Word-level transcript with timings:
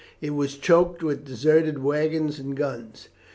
It 0.19 0.31
was 0.31 0.57
choked 0.57 1.03
with 1.03 1.23
deserted 1.25 1.83
waggons 1.83 2.39
and 2.39 2.57
guns. 2.57 3.09